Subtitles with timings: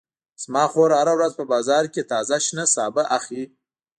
[0.43, 3.45] زما خور هره ورځ په بازار کې تازه شنه سابه اخلي